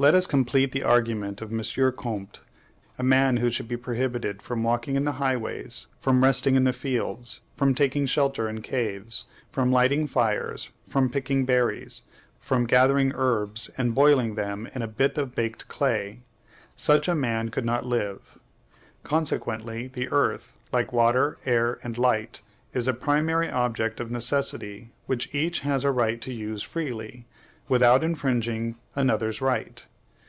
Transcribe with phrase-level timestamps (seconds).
[0.00, 1.60] Let us complete the argument of M.
[1.62, 1.78] Ch.
[1.94, 2.40] Comte.
[2.98, 6.72] A man who should be prohibited from walking in the highways, from resting in the
[6.72, 12.00] fields, from taking shelter in caves, from lighting fires, from picking berries,
[12.38, 16.20] from gathering herbs and boiling them in a bit of baked clay,
[16.74, 18.38] such a man could not live.
[19.04, 22.40] Consequently the earth like water, air, and light
[22.72, 27.26] is a primary object of necessity which each has a right to use freely,
[27.68, 29.86] without infringing another's right.